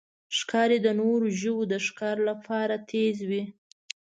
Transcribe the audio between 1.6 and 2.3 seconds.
د ښکار